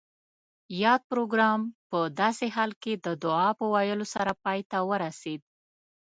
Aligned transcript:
یاد 0.83 1.01
پروګرام 1.11 1.59
پۀ 1.89 1.99
داسې 2.21 2.45
حال 2.55 2.71
کې 2.83 2.93
د 3.05 3.07
دعا 3.23 3.49
پۀ 3.57 3.65
ویلو 3.73 4.05
سره 4.15 4.31
پای 4.43 4.59
ته 4.71 4.77
ورسید 4.89 5.41